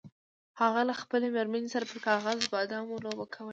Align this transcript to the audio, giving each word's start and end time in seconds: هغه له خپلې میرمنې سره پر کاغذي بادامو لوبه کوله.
هغه 0.61 0.81
له 0.89 0.93
خپلې 1.01 1.27
میرمنې 1.35 1.69
سره 1.73 1.85
پر 1.89 1.97
کاغذي 2.05 2.45
بادامو 2.53 3.01
لوبه 3.03 3.25
کوله. 3.33 3.49